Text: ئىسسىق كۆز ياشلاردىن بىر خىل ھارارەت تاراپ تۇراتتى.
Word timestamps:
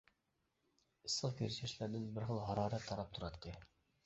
ئىسسىق 1.07 1.35
كۆز 1.41 1.57
ياشلاردىن 1.59 2.09
بىر 2.17 2.27
خىل 2.31 2.41
ھارارەت 2.49 2.89
تاراپ 2.89 3.15
تۇراتتى. 3.19 3.55